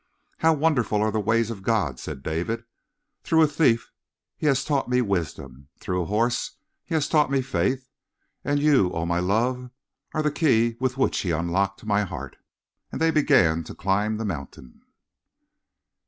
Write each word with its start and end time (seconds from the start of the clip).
"How 0.39 0.53
wonderful 0.55 0.97
are 1.03 1.11
the 1.11 1.19
ways 1.19 1.51
of 1.51 1.61
God!" 1.61 1.99
said 1.99 2.23
David. 2.23 2.63
"Through 3.23 3.43
a 3.43 3.47
thief 3.47 3.91
he 4.35 4.47
has 4.47 4.65
taught 4.65 4.89
me 4.89 4.99
wisdom; 4.99 5.67
through 5.79 6.01
a 6.01 6.05
horse 6.07 6.57
he 6.83 6.95
has 6.95 7.07
taught 7.07 7.29
me 7.29 7.43
faith; 7.43 7.87
and 8.43 8.59
you, 8.59 8.91
oh, 8.95 9.05
my 9.05 9.19
love, 9.19 9.69
are 10.15 10.23
the 10.23 10.31
key 10.31 10.75
with 10.79 10.97
which 10.97 11.19
he 11.19 11.29
has 11.29 11.39
unlocked 11.41 11.85
my 11.85 12.01
heart!" 12.03 12.35
And 12.91 12.99
they 12.99 13.11
began 13.11 13.63
to 13.65 13.75
climb 13.75 14.17
the 14.17 14.25
mountain. 14.25 14.81